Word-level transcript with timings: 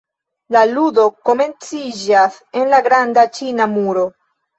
La 0.53 0.61
ludo 0.69 1.03
komenciĝas 1.29 2.39
en 2.61 2.65
la 2.75 2.79
Granda 2.87 3.27
Ĉina 3.37 3.69
Muro. 3.75 4.07